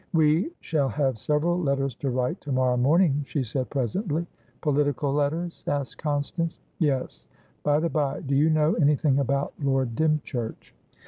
[0.13, 4.25] "We shall have several letters to write to morrow morning," she said presently.
[4.61, 6.59] "Political letters?" asked Constance.
[6.79, 7.29] "Yes.
[7.61, 10.73] By the bye, do you know anything about Lord Dymchurch?"